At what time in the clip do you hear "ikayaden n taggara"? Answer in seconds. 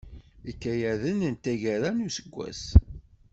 0.51-1.89